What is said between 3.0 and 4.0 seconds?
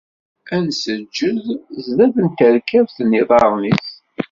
n yiḍarren-is.